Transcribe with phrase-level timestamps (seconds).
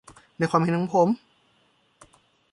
[0.37, 1.07] ในความเห็นของผม